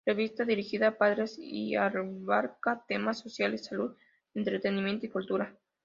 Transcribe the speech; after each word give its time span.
Revista 0.03 0.45
dirigida 0.45 0.87
a 0.87 0.97
padres 0.97 1.37
y 1.37 1.75
abarca 1.75 2.83
temas 2.87 3.19
sociales, 3.19 3.65
salud, 3.65 3.95
entretenimiento 4.33 5.05
y 5.05 5.09
cultura. 5.09 5.55